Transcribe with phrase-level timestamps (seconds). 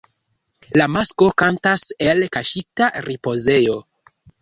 [0.81, 3.81] La masklo kantas el kaŝita ripozejo.